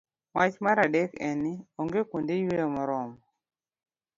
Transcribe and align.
Wach 0.35 0.55
mar 0.63 0.77
adek 0.85 1.11
en 1.27 1.35
ni, 1.45 1.53
onge 1.81 2.01
kuonde 2.09 2.33
yweyo 2.43 2.67
moromo. 2.75 3.17